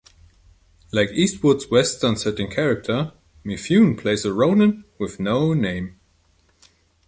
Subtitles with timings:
[0.91, 3.13] Like Eastwood's western setting character,
[3.45, 5.99] Mifune plays a ronin with no name.